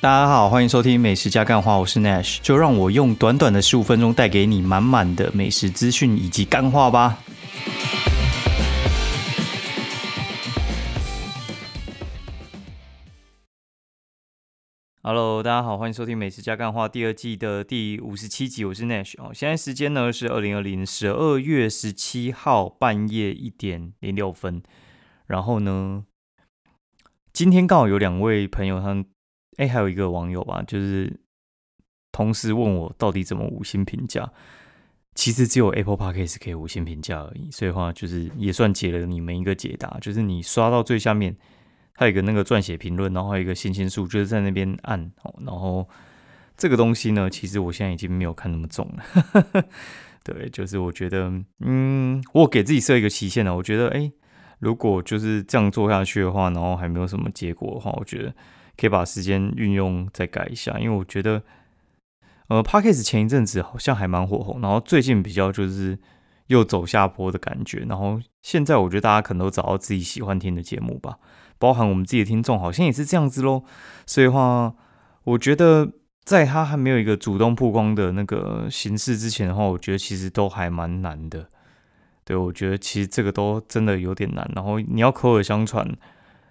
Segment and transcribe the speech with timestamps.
[0.00, 7.18] 大家好，欢迎收听美食加干话，我是 Nash，就让我用短短的十五分钟带给你满满的美食资讯以及干话吧。
[15.02, 19.32] Hello，大家好，欢迎收听美食加干话第二季的第五十七集，我是 Nash 哦。
[19.34, 24.62] 现在时间呢是二零二零十二月十七号半夜一点零六分，
[25.26, 26.04] 然后呢，
[27.32, 29.04] 今天刚好有两位朋友他们。
[29.58, 31.20] 哎，还有一个网友吧，就是
[32.10, 34.32] 同时问我到底怎么五星评价。
[35.14, 39.98] 其实只有 Apple Podcast 可以五星评价而已，所以话就是也算解了你们一个解答。
[40.00, 41.36] 就是你刷到最下面，
[41.94, 45.34] 它有个那个撰写评论，然后还有一个星星数，就是在那边按哦。
[45.44, 45.88] 然后
[46.56, 49.64] 这个东西呢，其实我现在已经没有看那么重了。
[50.22, 53.56] 对，就是我觉得，嗯，我给自己设一个期限了。
[53.56, 54.12] 我觉得，哎，
[54.60, 58.32] 如果就是这样做下去的话，然后还没有什么结果的话，我觉得。
[58.78, 61.42] 可以把时间运用再改一下，因为我觉得，
[62.46, 65.98] 呃，Parkes 前一阵子好像还蛮火红，然后最近比较就是
[66.46, 71.18] 又走下坡的感觉，然后现在我觉得大家可能都找到自己喜欢听的节目吧，
[71.58, 73.64] 包含我们自己的听众好像也是这样子喽。
[74.06, 74.72] 所以话，
[75.24, 75.90] 我觉得
[76.24, 81.48] 在他还没有一个主动曝光的那个形式之前的话，我觉得其实都还蛮难的。
[82.24, 85.84] 对我觉得其实这个都真的有点难，然后你要口耳相传。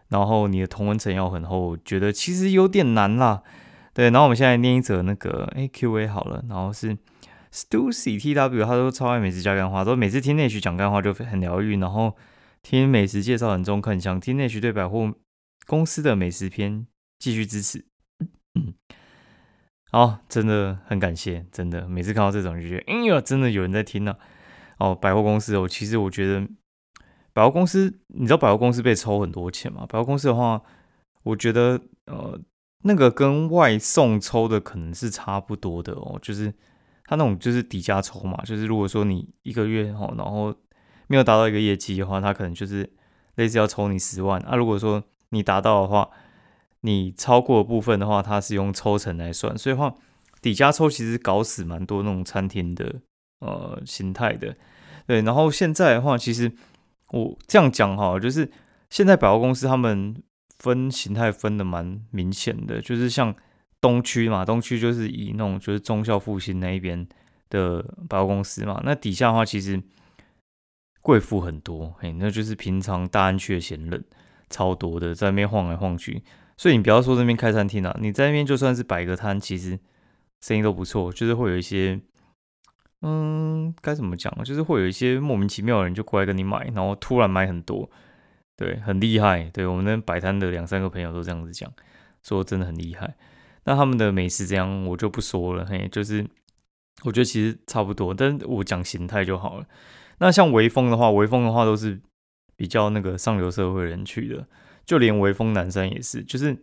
[0.09, 3.43] 然后你的同文层要很厚，觉得其实有点难啦。
[3.93, 6.97] 对，然后我们现在念一则那个 A Q A 好了，然后是
[7.51, 12.15] Stussy T W，他都超爱美食加干话，都每次听内许讲干话就很疗愈，然后
[12.61, 15.13] 听美食介绍很中肯，想听内许对百货
[15.65, 16.85] 公司的美食篇
[17.17, 17.85] 继续支持。
[18.53, 18.73] 嗯，
[19.91, 24.15] 好，真的很感谢，真的每次看到这种就觉得，哎呀，真的有人在听呢。
[24.77, 26.47] 哦，百货公司哦，其实我觉得。
[27.37, 29.85] 百货公司，你知道百货公司被抽很多钱吗？
[29.87, 30.59] 百货公司的话，
[31.21, 32.39] 我觉得呃，
[32.81, 36.51] 那个跟外送抽的可能是差不多的哦，就是
[37.05, 40.51] 他那种就是底价抽嘛，就是如果说你一个月哦，然后
[41.05, 42.91] 没有达到一个业绩的话，他可能就是
[43.35, 44.55] 类似要抽你十万啊。
[44.55, 46.09] 如果说你达到的话，
[46.81, 49.93] 你超过部分的话，他是用抽成来算，所以话
[50.41, 52.95] 底价抽其实搞死蛮多那种餐厅的
[53.41, 54.57] 呃形态的，
[55.05, 55.21] 对。
[55.21, 56.51] 然后现在的话，其实。
[57.09, 58.49] 我这样讲哈，就是
[58.89, 60.15] 现在百货公司他们
[60.59, 63.33] 分形态分的蛮明显的，就是像
[63.79, 67.07] 东区嘛，东区就是以那种就是中校复兴那一边
[67.49, 69.81] 的百货公司嘛，那底下的话其实
[71.01, 74.03] 贵妇很多，嘿，那就是平常大安区的闲人
[74.49, 76.21] 超多的，在那边晃来晃去，
[76.57, 79.79] 所以你不要说那边开餐厅啊，你在那边就算是摆个摊，其实
[80.41, 81.99] 生意都不错，就是会有一些。
[83.09, 87.89] 嗯，该怎么讲就是会有一些莫名其妙的人就过来跟你买，然后突然买很多，
[88.57, 89.49] 对，很厉害。
[89.53, 91.71] 对我们那摆摊的两三个朋友都这样子讲，
[92.21, 93.15] 说真的很厉害。
[93.63, 96.25] 那他们的美食这样我就不说了，嘿，就是
[97.03, 99.65] 我觉得其实差不多，但我讲形态就好了。
[100.17, 102.01] 那像微风的话，微风的话都是
[102.57, 104.45] 比较那个上流社会人去的，
[104.85, 106.57] 就连微风南山也是，就是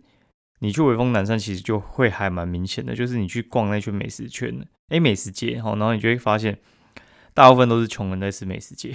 [0.61, 4.67] 你去威风南山其实就会还蛮明显的，就是你去逛那圈美食圈的。
[4.89, 6.59] 哎，美食街哈，然后你就会发现，
[7.33, 8.95] 大部分都是穷人在吃美食街。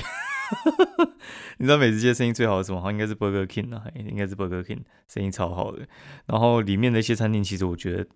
[1.57, 2.81] 你知道美食街生意最好的什么？
[2.81, 5.87] 好，应该是 Burger King 啊，应该是 Burger King 生意超好的。
[6.25, 8.07] 然后里面的一些餐厅，其实我觉得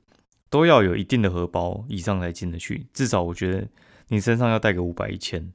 [0.49, 3.67] 都要有一定的荷包以上才进得去，至少我觉得
[4.07, 5.51] 你身上要带个五百一千。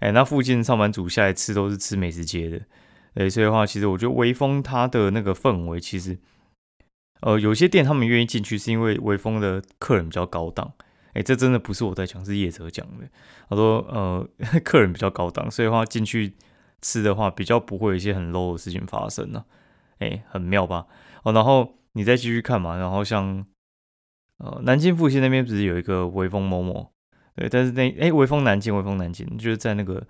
[0.00, 2.60] 哎，那附近上班族下来吃都是吃美食街的。
[3.14, 6.18] 哎，所以的话，其实我觉得微风它的那个氛围，其实
[7.24, 10.72] 呃有些店他们愿意进去，是因为微风的客人比较高档。
[11.14, 13.08] 哎，这真的不是我在讲，是业者讲的。
[13.48, 14.28] 他说，呃，
[14.62, 16.34] 客人比较高档，所以话进去
[16.82, 19.44] 吃的话，比较不会有一些很 low 的事情发生呢。
[20.00, 20.86] 哎，很妙吧？
[21.22, 22.76] 哦，然后你再继续看嘛。
[22.76, 23.46] 然后像，
[24.38, 26.90] 呃，南京复兴那边不是有一个微风某某？
[27.36, 30.04] 对，但是那哎，微风南京，微风南京就是在那个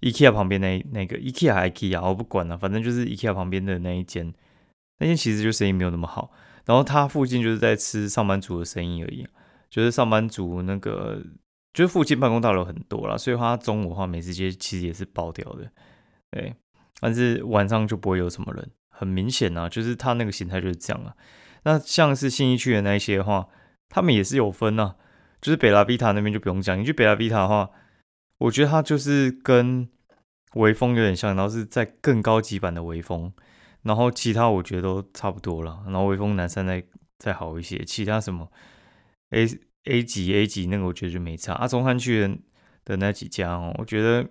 [0.00, 4.32] IKEA 旁边那那个 IKEA IKEA，我不管了，反正就是 IKEA 旁边的那一间，
[5.00, 6.30] 那间其实就生意没有那么好。
[6.64, 9.26] 然后他附近就是在吃上班族的生意而已。
[9.70, 11.20] 就是上班族那个，
[11.72, 15.68] 就是附近办公大楼很多啦，所以他中午的话，美食街其实也是爆掉的，
[16.30, 16.54] 对。
[17.00, 21.16] 但是晚上就不会有什么人，很明显啊，就是他那个形态就是这样啊。
[21.64, 23.48] 那像是信义区的那一些的话，
[23.88, 24.94] 他们也是有分呐，
[25.40, 27.68] 就是北拉比塔那边就不用讲，你去北拉比塔的话，
[28.38, 29.88] 我觉得它就是跟
[30.54, 33.32] 微风有点像，然后是在更高级版的微风，
[33.84, 36.84] 然后其他我觉得都差不多了，然后微风南山再
[37.18, 38.50] 再好一些，其他什么。
[39.30, 39.46] A
[39.84, 42.38] A 级 A 级那个我觉得就没差啊，中山区的
[42.84, 44.28] 的那几家哦，我觉得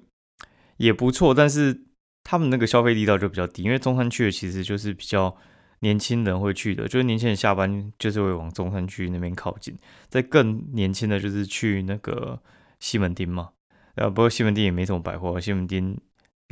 [0.77, 1.85] 也不错，但是
[2.23, 5.35] 他们那个消费力道就比较低，因为中山区的其实就是比较
[5.79, 9.77] 年轻人会去的，就是年轻人下班就是会往中山区那边靠近。
[10.07, 12.41] 再更年轻的就是去那个
[12.79, 13.51] 西门町嘛，
[13.95, 15.97] 呃，不过西门町也没什么百货，西门町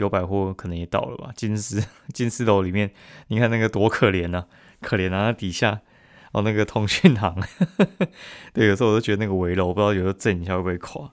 [0.01, 1.31] 有百货可能也到了吧。
[1.36, 1.81] 金丝
[2.13, 2.92] 金丝楼里面，
[3.27, 4.48] 你看那个多可怜啊，
[4.81, 5.81] 可怜啊，那底下
[6.33, 7.36] 哦那个通讯行，
[8.53, 11.12] 对，有时候我都觉得那个围楼，我不知道有时候震一下会不会垮，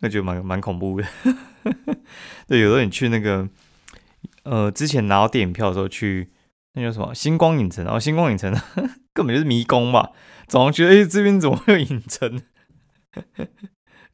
[0.00, 1.06] 那就蛮蛮恐怖的。
[2.48, 3.48] 对，有时候你去那个，
[4.44, 6.30] 呃，之前拿到电影票的时候去。
[6.74, 7.84] 那叫什么星光影城？
[7.84, 8.54] 然后星光影城
[9.12, 10.12] 根本就是迷宫吧？
[10.46, 12.40] 总觉得哎，这边怎么会有影城？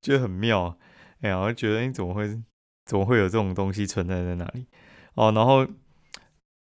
[0.00, 0.78] 觉得很妙。
[1.20, 2.40] 哎呀，我觉得你怎么会
[2.87, 4.67] 怎么会有这种东西存在在那里？
[5.15, 5.67] 哦，然后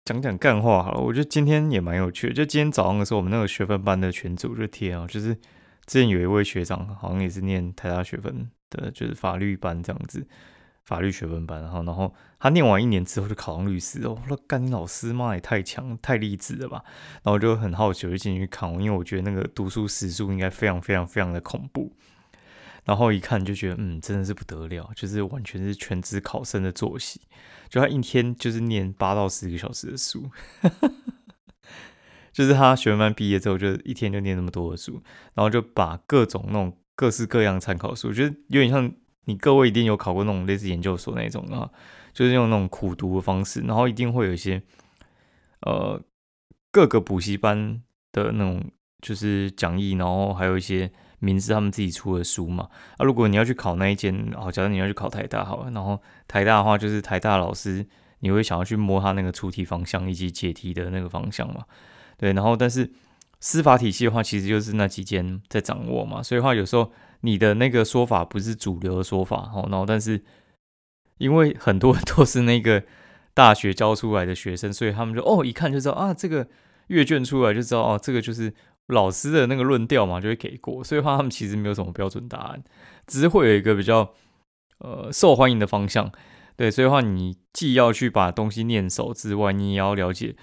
[0.04, 1.00] 讲讲干话好了。
[1.00, 2.32] 我觉得今天也蛮有趣的。
[2.34, 5.34] 就今天早上的时候，我们那个学分班的群组就贴啊，就是
[5.86, 10.26] 之前有一位学长，好像也是念台大学分的，就是法律班这样子。
[10.84, 14.18] 法律学分班，然后，然后他念完一年之后就考上律师哦。
[14.28, 16.84] 那干你老师妈也太强，太励志了吧！
[17.22, 21.90] 然后就很好奇，就进去看，因为我觉得那个读书时数应该非常非常非常的恐怖。
[22.84, 27.20] 然后一看就觉得，嗯，真的是不得了，就是完全是全职考生的作息。
[27.68, 30.30] 就他一天就是念八到十个小时的书，
[32.32, 35.02] 就是他学分班毕业之后就一天就念那么多的书，
[35.34, 38.92] 然后就把各种那种各式各样参考书，我觉得有点像。
[39.26, 41.70] 你各位一定有考过那种类似研究所那种啊，
[42.12, 44.62] 就是用那种苦读的方式，然后一定会有一些
[45.62, 45.98] 呃
[46.70, 47.82] 各个补习班
[48.12, 48.62] 的那种
[49.00, 50.92] 就是讲义，然后还有一些
[51.24, 52.68] 名字他们自己出的书嘛。
[52.98, 57.86] 啊，如果你要去考那一间，哦，假如你要去考台大，好了，然后台大的话就是台大老师，
[58.20, 61.64] 你会想要去摸他那个出题方向以及解题的那个方向嘛？
[62.16, 62.92] 对，然后但是
[63.40, 66.92] 司法体系的话，其实就是那几间在掌握嘛，所以话有时候。
[67.26, 70.22] 你的那个说法不是主流的说法，哦，然后但是
[71.16, 72.84] 因为很多都是那个
[73.32, 76.46] 大学教出来的学生，所以他们就哦一看就知道啊，这个
[76.88, 78.52] 阅卷出来就知道哦，这个就是
[78.88, 80.82] 老师的那个论调嘛，就会给过。
[80.84, 82.62] 所以话他们其实没有什么标准答案，
[83.06, 84.12] 只是会有一个比较
[84.78, 86.10] 呃受欢迎的方向。
[86.56, 90.36] 对，所以话你既要去把东西念熟之外，你也要了解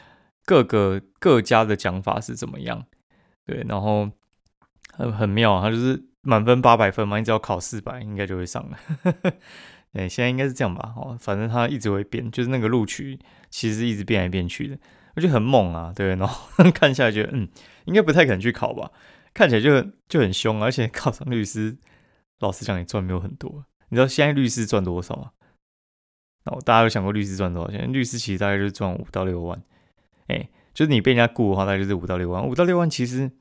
[0.45, 2.85] 各个各家的讲法是怎么样。
[3.45, 4.09] 对，然后
[4.91, 6.05] 很很妙啊，他就是。
[6.23, 8.77] 满分八百分嘛，你只要考四百，应该就会上了。
[9.93, 10.93] 哎，现在应该是这样吧？
[10.95, 13.17] 哦，反正它一直会变，就是那个录取
[13.49, 14.77] 其实一直变来变去的，
[15.15, 15.93] 我觉得很猛啊。
[15.95, 17.47] 对，然后 看下来觉得，嗯，
[17.85, 18.91] 应该不太可能去考吧？
[19.33, 21.77] 看起来就就很凶，而且考上律师，
[22.39, 23.65] 老实讲也赚没有很多。
[23.89, 25.31] 你知道现在律师赚多少吗？
[26.45, 27.91] 哦，大家有想过律师赚多少钱？
[27.91, 29.61] 律师其实大概就是赚五到六万。
[30.27, 32.45] 哎，就是你被人家雇的话，大概就是五到六万。
[32.45, 33.31] 五到六万其实。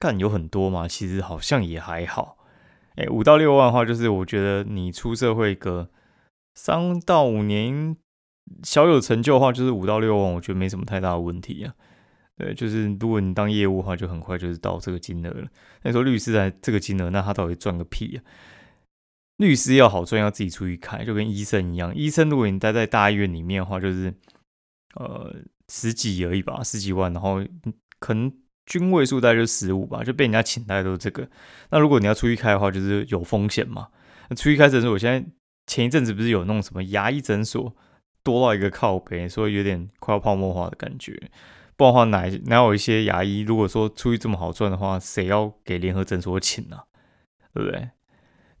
[0.00, 2.38] 干有很多嘛，其实好像也还好。
[2.94, 5.90] 哎，五到六万的话，就是我觉得你出社会个
[6.54, 7.96] 三到五年，
[8.62, 11.74] 小有成就的话，就是五到六万，我觉得没什么太大的问题啊。
[12.36, 15.48] 对，就是如果你当业务的话，就很快就是到这个金额了。
[15.82, 18.22] 那时候律师在这个金额，那他到底赚个屁啊？
[19.38, 21.94] 律师要好赚，要自己出去开，就跟医生一样。
[21.94, 24.14] 医生如果你待在大医院里面的话，就是
[24.94, 25.34] 呃
[25.68, 27.44] 十几而已吧，十几万，然后
[27.98, 28.32] 可能。
[28.70, 31.26] 均位数大概就十五吧，就被人家请，大概都是这个。
[31.70, 33.88] 那如果你要出去开的话，就是有风险嘛。
[34.28, 35.26] 那出去开诊所，我现在
[35.66, 37.74] 前一阵子不是有弄什么牙医诊所
[38.30, 41.18] 多到一个靠背，所以有点快要泡沫化的感觉。
[41.76, 46.80] 不然的话，哪哪有一些牙医，如果说出去这么好赚的话，谁要给联合诊所请呢？
[47.54, 47.90] 对不对？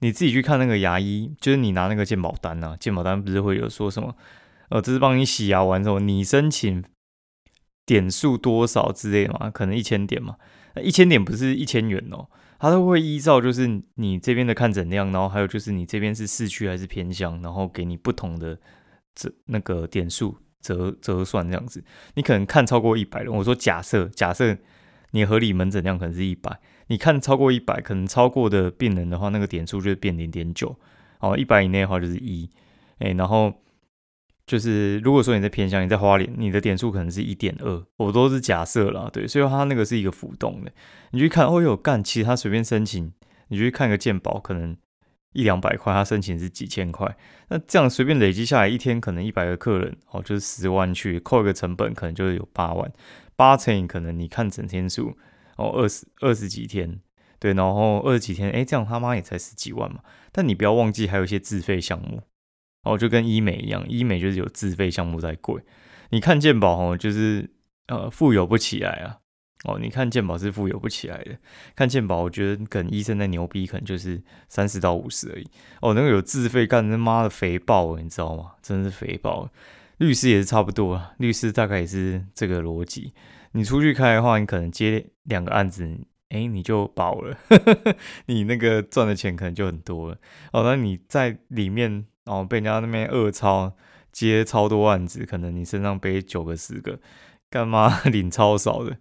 [0.00, 4.14] 你自己去看那个牙医，就是你拿那个鉴保单啊，鉴保单不是会有说什么？
[4.70, 6.84] 呃，这是帮你洗牙完之后，你申请。
[7.88, 9.50] 点数多少之类的嘛？
[9.50, 10.36] 可能一千点嘛？
[10.74, 18.58] 那一千点不是一千元哦，它都会依照就是你这边的看诊量，然后还有就是你这边是市区还是偏乡，然后给你不同的
[19.18, 21.82] 折那个点数折折算这样子。
[22.14, 24.56] 你可能看超过一百了，我说假设假设
[25.10, 30.78] 你合理门诊量可能是一百，你看超过一百，可能超过的病人的话，那个点数就变零点九
[31.20, 32.48] 哦，一百以内的话就是一，
[32.98, 33.52] 哎，然后。
[34.48, 40.72] 就是如果说你在偏乡，你在花莲，你的点数可能是一点二，我都是假设啦，对，所以它那个是一个浮动的。
[41.10, 43.12] 你去看，哦哟，干，其实他随便申请，
[43.48, 44.74] 你去看个鉴宝，可能
[45.32, 47.16] 一两百块，他申请是几千块，
[47.48, 52.90] 那这样随便累积下来，一天可能一百个客人，哦，就是十万去扣一个成本，可能就是有八万，
[53.36, 55.16] 八乘以可能你看整天数，
[55.56, 57.00] 哦，二十二十几天，
[57.38, 60.00] 对，然后二十几天，哎，这样他妈也才十几万嘛。
[60.32, 62.22] 但你不要忘记，还有一些自费项目。
[62.84, 65.62] 哦，就跟医美一样，医美就是有自费项目在贵。
[66.10, 67.50] 你看健保哦，就是
[67.88, 69.18] 呃富有不起来啊。
[69.64, 71.36] 哦，你看健保是富有不起来的。
[71.74, 75.46] 看健保，我觉得可能医生在牛逼，可能就是三十到五十而已。
[75.82, 78.52] 哦，那个有自费干，他妈的肥爆，你知道吗？
[78.62, 79.50] 真是肥爆。
[79.96, 83.12] 律师也是差不多啊，律师大概也是这个逻辑。
[83.52, 85.98] 你出去开的话，你可能接两个案子，
[86.28, 87.36] 哎，你就饱了，
[88.26, 90.18] 你那个赚的钱可能就很多了。
[90.52, 93.74] 哦，那你在里面哦被人家那边恶超
[94.12, 97.00] 接超多案子，可能你身上背九个十个，
[97.50, 98.98] 干嘛 领超少的？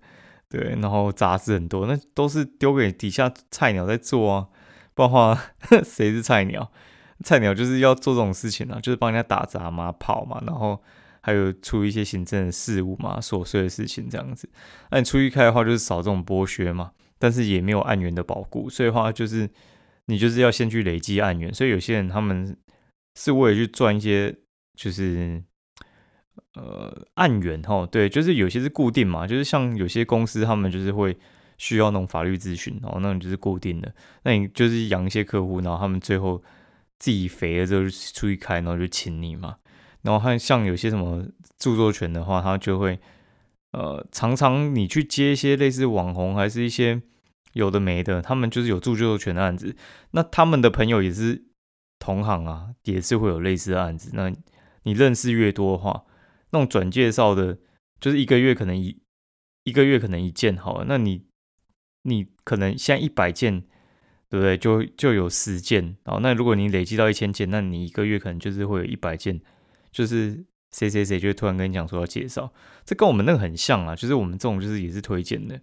[0.49, 4.47] 对，然后杂事很多，那都是丢给底下菜鸟在做啊，
[4.93, 5.43] 不然的话
[5.83, 6.71] 谁是菜鸟？
[7.23, 10.81] 菜鸟就是要做这种事情啊，就是帮人家打杂嘛、跑嘛，然后
[11.21, 14.47] 还有出一些行政的事务嘛、琐碎的事情这样子。
[14.91, 19.49] 那你出去开的话，就是少这种剥削嘛，但是也没有案源的保护，所以话就是
[20.05, 21.53] 你就是要先去累积案源。
[21.53, 22.55] 所以有些人他们
[23.15, 24.35] 是为了去赚一些，
[24.75, 25.43] 就是
[26.57, 31.17] 呃案源哈，对，就是有些是固定嘛，就是像有些公司他们就是会
[31.57, 36.43] 需要那种法律咨询，然后那种就是固定的，那你就是养一些客户，然后他们最后。
[36.99, 39.57] 自己肥了之后出去开，然后就请你嘛。
[40.01, 41.23] 然后还像有些什么
[41.59, 42.99] 著作权的话，他就会
[43.71, 46.99] 呃常常你去接一些类似网红，还是一些
[47.53, 49.75] 有的没的，他们就是有著作权的案子。
[50.09, 51.43] 那他们的朋友也是
[51.99, 54.09] 同行啊，也是会有类似的案子。
[54.13, 54.33] 那
[54.81, 56.03] 你认识越多的话，
[56.51, 57.57] 那种转介绍的，
[57.99, 59.01] 就是一个月可能一
[59.63, 60.85] 一个月可能一件好了。
[60.87, 61.25] 那你
[62.03, 63.63] 你可能现在一百件。
[64.29, 64.57] 对不对？
[64.57, 66.19] 就就有十件，哦。
[66.21, 69.39] 那如果你累积到一千件，那你一个月可能就是会有一百件，
[69.89, 72.51] 就是谁谁谁就突然跟你讲说要介绍，
[72.83, 75.57] 这跟我们那个很像啊，就是我们这种就是也是推荐的。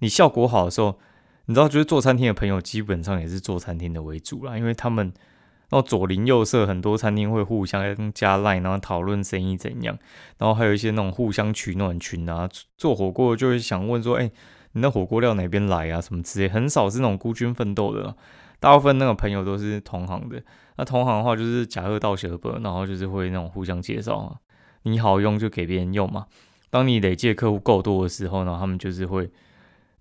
[0.00, 1.00] 你效果好的时候，
[1.46, 5.10] 你知道，就是做餐厅的朋友基本上也是做餐厅的为主啦，因为他们
[5.74, 9.98] 然后左邻右舍很多餐厅会互相加 line，然后讨论生意怎样，
[10.38, 14.30] 然后还有一些那种互相取暖群啊，做火锅就会想问说，哎。
[14.76, 16.00] 你那火锅料哪边来啊？
[16.00, 18.16] 什么之类，很少是那种孤军奋斗的，
[18.58, 20.42] 大部分那个朋友都是同行的。
[20.76, 24.34] 那同行的话，就是假贺道学本，然后就是会那种互相介绍啊。
[24.82, 26.26] 你好用就给别人用嘛。
[26.70, 29.30] 当你累计客户够多的时候呢，他们就是会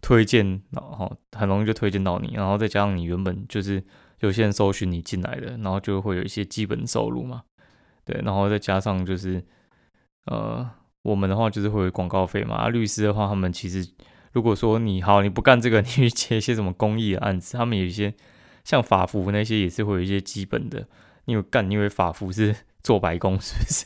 [0.01, 2.33] 推荐，然后很容易就推荐到你。
[2.33, 3.83] 然后再加上你原本就是
[4.27, 7.43] 有些人搜寻你进来的，然后就会有一些基本收入嘛。
[8.05, 9.43] 对，然后再加上就是
[10.25, 10.69] 呃，
[11.03, 12.55] 我们的话就是会有广告费嘛。
[12.55, 13.87] 啊，律师的话，他们其实。
[14.33, 18.11] 如果说你好，你不干这个， 你去接一些什么公益的案子，他们有一些
[18.63, 20.87] 像法服那些也是会有一些基本的。
[21.25, 23.85] 因为干，因为法服是做白工，是不是？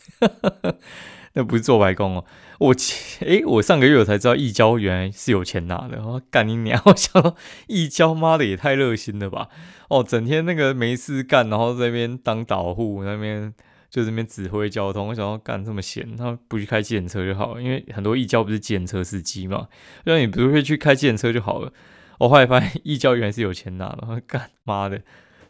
[1.38, 2.26] 那不是做白工哦。
[2.60, 2.76] 我
[3.22, 6.04] 诶，我上个月我才知道易交原来是有钱拿的。
[6.04, 6.82] 我干你娘！
[6.88, 7.36] 我想到
[7.68, 9.48] 易交妈的也太热心了吧？
[9.90, 13.54] 哦，整天那个没事干，然后在那边当导护那边。
[13.90, 19.70] 就这边指挥交通，我想要干这么闲，他不去开计程车就好了，因为很多义交不是计程车司机嘛，
[20.04, 21.72] 那你不会去开计程车就好了。
[22.20, 25.02] 我后来发现义交原来是有钱拿的，干妈的，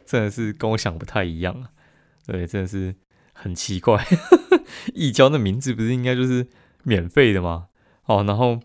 [0.06, 1.70] 真的是跟我想不太一样啊，
[2.28, 2.94] 对，真的是
[3.32, 4.06] 很奇怪。
[4.94, 6.46] 易交的名字不是应该就是
[6.84, 7.68] 免费的吗？
[8.06, 8.60] 哦，然后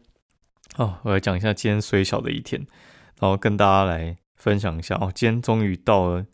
[0.77, 2.65] 哦，我来讲一下今天虽小的一天，
[3.19, 6.25] 然后跟大家来分享一下哦，今天终于到了。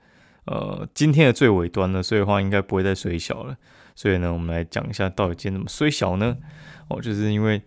[0.46, 3.56] 呃，今天的最尾端了，所以的话应该不会再虽小了。
[3.94, 6.36] 所以呢，我们来讲一下到底今天怎么虽小呢？
[6.88, 7.62] 哦，就是因为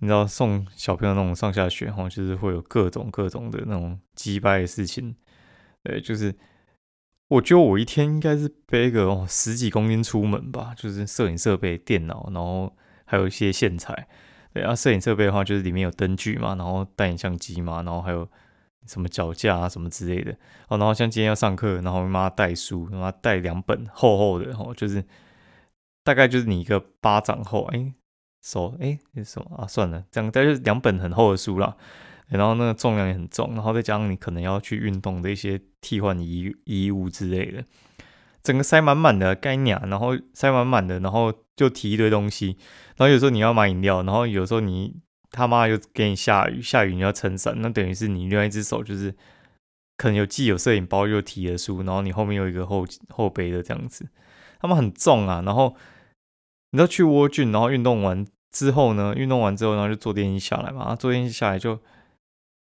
[0.00, 5.14] 你知道送小朋友那种上下学哈，就是会有各种各种的那种击败的事情。
[5.84, 6.34] 对，就是
[7.28, 14.08] 我觉得我一天应该是背个哦十几公斤出门吧，就是摄影设备、电脑，然后还有一些线材。
[14.52, 18.28] 对啊，摄影设备的话就是里面有灯具嘛，然后带影相机嘛，然后还有。
[18.86, 20.32] 什么脚架啊，什么之类的
[20.68, 25.04] 哦，然后像今天要上课，然后妈带书，妈带两本厚厚的哦，就是
[26.02, 27.92] 大概就是你一个巴掌厚，哎，
[28.40, 29.66] 手哎什么啊？
[29.66, 31.76] 算了，这样大概就是两本很厚的书啦。
[32.28, 37.64] 然后那个重量也很重，然后再加上你可能要去运动的一些替换衣衣物之类的，
[38.42, 42.56] 整个塞满满的干娘，然后塞满满的，然后就提一堆东西，
[42.96, 45.00] 然后有时候你要买饮料，然后有时候你。
[45.30, 49.14] 他妈又给你下雨，下雨你要撑伞，那等于是你另外一只手就是
[49.98, 54.08] 可能有既有摄影包又提了书，然后你后面有一个后后背的这样子，
[54.58, 55.42] 他们很重啊。
[55.44, 55.76] 然后
[56.70, 61.78] 你知道去蜗郡，然后运动完之后呢，运动完之后然后就坐电梯下来嘛，坐电梯下来就，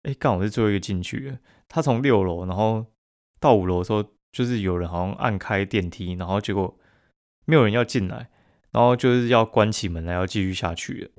[0.03, 1.39] 哎，刚好是最后一个进去的。
[1.67, 2.85] 他从六楼然后
[3.39, 6.77] 到五楼的时候，就是有人好像按开电梯，然后结果
[7.45, 8.29] 没有人要进来，
[8.71, 11.09] 然后就是要关起门来要继续下去了。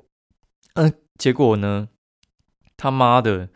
[0.75, 0.93] 嗯。
[1.17, 1.87] 结果呢，
[2.75, 3.47] 他妈的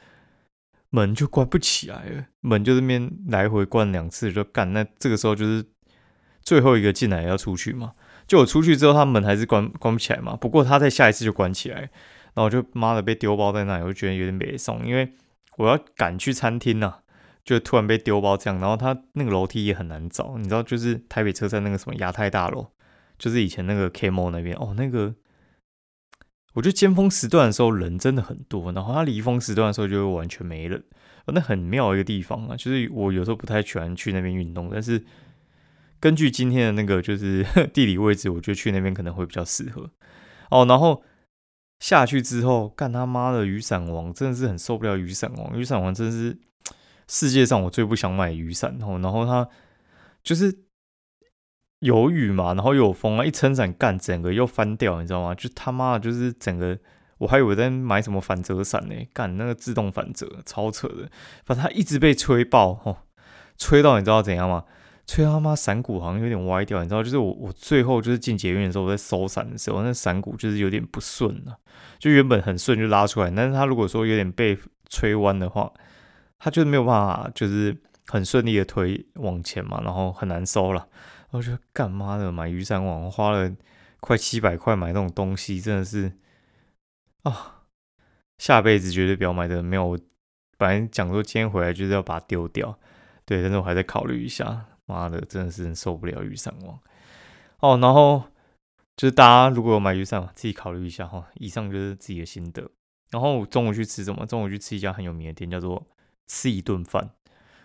[0.91, 4.71] 门就关不起来了，门就这边来回关两次就干。
[4.71, 5.65] 那这个时候就是
[6.41, 7.95] 最后一个进来要出去嘛，
[8.25, 10.37] 就我出去之后，他门还是关关不起来嘛。
[10.37, 11.91] 不过他在下一次就关起来，
[12.33, 15.13] 然后我就妈的被丢包在那里，我就觉得有点没送，因为
[15.57, 16.99] 我要赶去餐厅呐，
[17.43, 18.59] 就突然被丢包这样。
[18.59, 22.67] 然后他那个楼梯也很难找，你知道，就是台北车站那个什么亚太大楼，
[23.17, 25.15] 就是以前那个 K m o 那边哦，那个。
[26.55, 30.83] 我觉得尖峰时段的时候人真的很多，然后它离峰时段的时候就会完全没人，
[31.27, 32.55] 那很妙一个地方啊。
[32.57, 35.05] 就是我有时候不太喜欢去那边运动，但是
[35.99, 39.91] 根据今天的那个就是 地理位置，我觉得去那边可能会比较适合
[40.49, 40.65] 哦。
[40.65, 41.03] 然后
[41.79, 45.57] 下去之后，干他妈的雨伞王，真的是很受不了雨伞王。
[45.57, 46.37] 雨伞王真的是
[47.07, 48.99] 世界上我最不想买雨伞哦。
[49.01, 49.47] 然后他
[50.23, 50.65] 就是。
[51.81, 55.33] 有雨嘛，然后有风啊，一撑伞干，整个又翻掉，你知道吗？
[55.33, 56.77] 就他妈的，就是整个，
[57.19, 61.09] 我还以为在买什么反折伞呢，干那个自动反折，超扯的。
[61.45, 62.97] 反正它一直被吹爆，吼，
[63.57, 64.65] 吹到你知道怎样吗？
[65.09, 67.01] 吹他妈伞骨好像有点歪掉，你知道？
[67.01, 71.57] 就是我我最后就是进捷运的时候，我在收伞的时候，那伞骨就是有点不顺了，
[71.97, 74.55] 就原本很顺就拉出来，但是它如果说有点被
[74.87, 75.73] 吹弯的话，
[76.37, 77.75] 它就是没有办法，就是
[78.05, 80.87] 很顺利的推往前嘛，然后很难收了。
[81.31, 83.51] 我觉得干妈的买雨伞网花了
[83.99, 86.11] 快七百块买那种东西，真的是
[87.23, 87.63] 啊，
[88.37, 89.63] 下辈子绝对不要买的。
[89.63, 89.97] 没有，
[90.55, 92.77] 本来讲说今天回来就是要把它丢掉，
[93.25, 94.67] 对，但是我还在考虑一下。
[94.89, 96.79] 妈的，真的是受不了雨伞网
[97.59, 97.77] 哦。
[97.77, 98.23] 然后
[98.97, 101.27] 就是大家如果有买雨伞，自己考虑一下哈。
[101.35, 102.69] 以上就是自己的心得。
[103.11, 104.25] 然后中午去吃什么？
[104.25, 105.87] 中午去吃一家很有名的店，叫做
[106.27, 107.11] 吃一顿饭。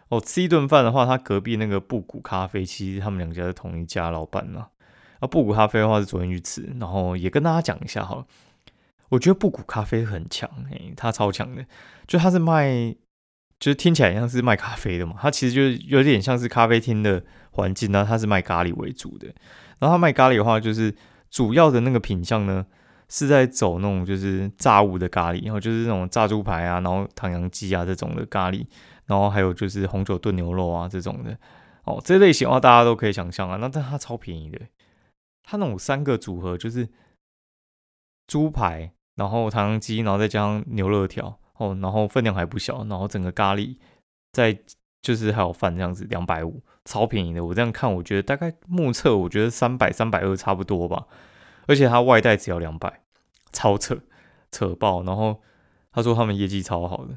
[0.08, 4.68] 哦，吃一顿饭的话，他隔壁那个布谷咖啡，其实他们两家是同一家老板呢。
[5.20, 8.26] 啊，布谷咖啡的话是昨天去吃，然后也跟大家讲一下哈。
[9.10, 11.64] 我觉得布谷咖啡很强，哎，它超强的，
[12.06, 12.94] 就它是卖，
[13.64, 19.26] 就是听起来像是卖咖啡的嘛，它其实就是有点像是咖啡厅的环境呢，它是卖咖喱为主的。
[19.78, 20.94] 然后它卖咖喱的话，就是
[21.30, 22.66] 主要的那个品相呢，
[23.08, 28.66] 是在走那种就是炸物的咖喱，然后就是那种炸猪排啊，然后唐扬鸡啊这种的咖喱。
[29.06, 31.34] 然后还有就是红酒炖牛肉啊这种的
[31.84, 33.56] 哦，这类型的话大家都可以想象啊。
[33.58, 34.60] 那但它超便宜的，
[35.42, 36.86] 它那种三个组合就是
[38.26, 43.76] 猪排，然后唐扬鸡，然后再加上牛肉条哦，然后分量还不小，然后整个咖喱
[44.32, 44.58] 在
[45.02, 47.44] 就是还有饭这样子，两百五，超便宜的。
[47.44, 51.06] 我这样看，我觉得大概目测，我觉得三百三百二差不多吧。
[51.66, 53.02] 而且它外带只要两百，
[53.52, 53.98] 超扯
[54.50, 55.42] 扯爆，然后。
[55.96, 57.16] 他说他们业绩超好的，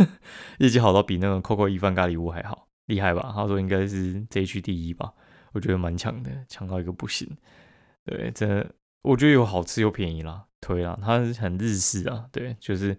[0.60, 3.32] 业绩好到比那个 Coco 一饭咖喱屋还好，厉害吧？
[3.34, 5.10] 他说应该是这一区第一吧，
[5.52, 7.26] 我觉得蛮强的，强到一个不行。
[8.04, 8.70] 对，真的，
[9.00, 12.94] 我觉得有好吃又便宜啦，推啦，它是很日式啊，对，就是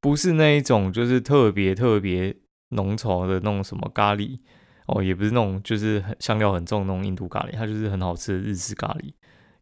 [0.00, 2.36] 不是那一种就是特别特别
[2.70, 4.38] 浓稠的那种什么咖喱
[4.86, 9.12] 哦，也不是那种就是很香料很重那种印度咖喱，它就是很好吃的日式咖喱，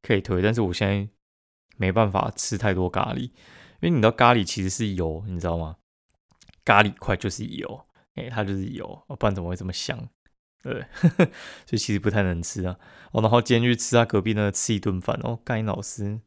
[0.02, 0.40] 可以推。
[0.40, 1.08] 但是我现在
[1.76, 3.30] 没办法吃太多咖喱。
[3.80, 5.76] 因为你知道咖喱其实是油，你知道吗？
[6.64, 10.08] 咖喱块就是油，哎，它就是油，不然怎么会这么香？
[10.62, 10.84] 对，
[11.66, 12.76] 所以其实不太能吃啊。
[13.12, 16.20] 哦，然后今天去吃他隔壁那吃一顿饭，哦，甘老师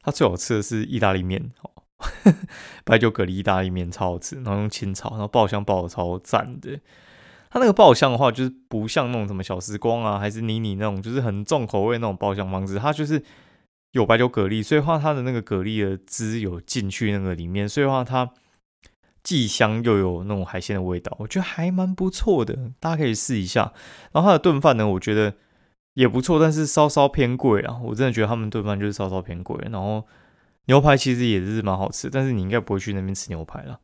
[0.00, 1.71] 他最好吃的是意大利面，哦，
[2.84, 6.78] 白酒蛤蜊意大利面超好吃，然后用清炒，然后爆香爆的超赞的。
[7.50, 13.22] 它那个爆香的话，就是不像那种什么小时光啊，还是妮妮那种，就是很重口味那种爆香方式，它就是。
[13.92, 18.30] 有白酒蛤蜊，所以话它的那个蛤蜊的汁有进去那个里面，所以话它
[19.22, 23.70] 既香又有那种海鲜的味道，我觉得还蛮不错的，大家可以试一下。
[24.12, 25.34] 然后它的炖饭呢，我觉得
[25.92, 27.78] 也不错，但是稍稍偏贵啊。
[27.84, 29.58] 我真的觉得他们炖饭就是稍稍偏贵。
[29.70, 30.06] 然后
[30.66, 33.80] 牛排其实也是蛮好吃，但是你应该不会去那边吃牛排了。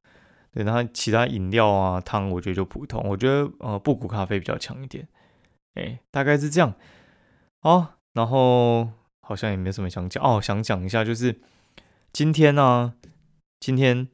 [0.53, 3.03] 对，然后其他饮料啊汤，我觉得就普通。
[3.09, 5.07] 我觉得呃布谷咖啡比较强一点。
[5.75, 6.75] 哎，大概是这样。
[7.61, 8.91] 好，然后。
[9.21, 11.39] 好像也没什么想讲哦，想讲一下，就是
[12.15, 12.95] 今天呢，
[13.61, 14.09] 今天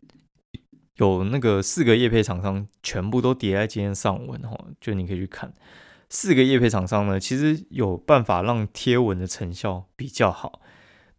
[0.96, 5.55] 有那个四个叶配厂商全部都叠在今天上文哈，就你可以去看
[6.11, 10.61] 四个叶配厂商呢，其实有办法让贴文的成效比较好，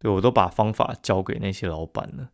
[0.05, 2.29] 对我都把方法交给那些老板了，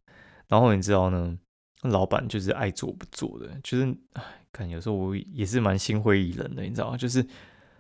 [0.47, 1.37] 然后你知道呢，
[1.83, 6.97] 老板就是爱做不做的，就是哎，看有时候我也是蛮心灰意冷的，你知道吗？
[6.97, 7.25] 就是。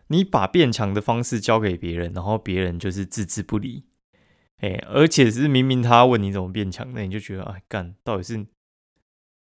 [0.07, 3.85] 你把变强的方式交给别人，然后别人就是置之不理，
[4.57, 8.45] 哎，而且是明明他问你怎么变强，那你就觉得哎干，到底是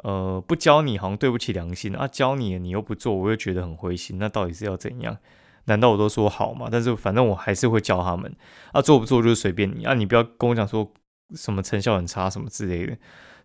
[0.02, 5.18] 呃不教你好像对不起良心啊，教你你又不做，我又觉得很灰心，那到底是要怎样？
[5.66, 6.68] 难道我都说好吗？
[6.72, 8.34] 但是反正我还是会教他们
[8.72, 10.92] 啊，做不做就是随便你啊，你不要跟我讲说
[11.34, 12.96] 什么成效很差什么之类的，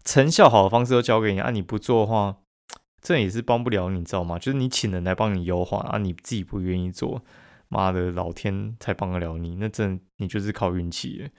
[0.03, 2.37] 成效好的方式都教给你啊，你不做的话。
[3.01, 4.37] 这也是帮不了你，知道吗？
[4.37, 7.23] 就是你请人来帮你优化啊，你自己不愿意做，
[7.67, 11.31] 妈的，老天才帮得了你，那真你就是靠运气。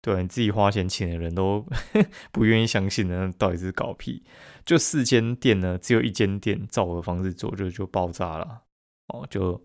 [0.00, 1.64] 对，你自己花钱请的人都
[2.32, 4.24] 不愿意相信的，那到底是搞屁？
[4.64, 8.62] 就四间店呢，只有一间店照我的方式做，就就爆炸了
[9.06, 9.64] 哦，就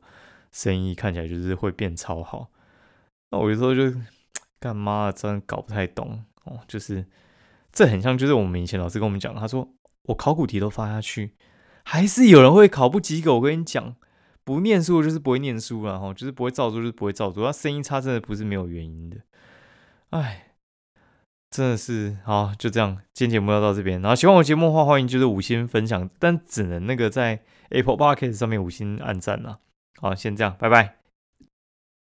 [0.51, 2.49] 生意看起来就是会变超好。
[3.31, 3.97] 那我有时候就
[4.59, 7.05] 干妈真搞不太懂哦，就是
[7.71, 9.67] 这很像，就是我们以前老师跟我们讲，他说
[10.03, 11.35] 我考古题都发下去，
[11.85, 13.35] 还是有人会考不及格。
[13.35, 13.95] 我跟你讲，
[14.43, 19.17] 不念书就是不会念书了哈，就是不会照做就是不会照做，他声音差真的不是没有原因的。
[20.09, 20.55] 哎，
[21.49, 24.01] 真的是好，就这样，今天节目要到这边。
[24.01, 29.59] 然后喜欢我节目的话，欢迎就是五星分享，但只能那个在 Apple Podcast 上面五星按赞啦。
[30.01, 31.00] 好，先这样，拜拜。